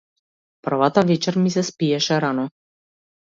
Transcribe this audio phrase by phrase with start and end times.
[0.67, 2.47] Првата вечер ми се спиеше рано.